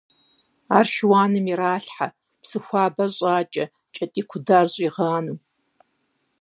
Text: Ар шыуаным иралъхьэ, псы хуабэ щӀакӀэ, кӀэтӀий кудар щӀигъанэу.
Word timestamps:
Ар 0.77 0.87
шыуаным 0.93 1.45
иралъхьэ, 1.51 2.07
псы 2.41 2.57
хуабэ 2.65 3.05
щӀакӀэ, 3.15 3.65
кӀэтӀий 3.95 4.25
кудар 4.29 4.65
щӀигъанэу. 4.73 5.37